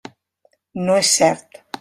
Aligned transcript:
No 0.87 0.97
és 1.03 1.13
cert. 1.21 1.63